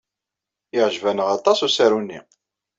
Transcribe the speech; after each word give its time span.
Yeɛjeb-aneɣ 0.73 1.27
aṭas 1.37 1.59
usaru-nni. 1.67 2.19